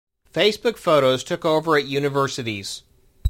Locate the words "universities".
1.85-2.81